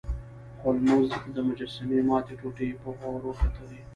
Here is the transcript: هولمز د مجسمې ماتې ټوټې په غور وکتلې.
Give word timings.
هولمز 0.61 1.09
د 1.35 1.37
مجسمې 1.47 1.99
ماتې 2.09 2.33
ټوټې 2.39 2.69
په 2.81 2.89
غور 2.97 3.21
وکتلې. 3.27 3.81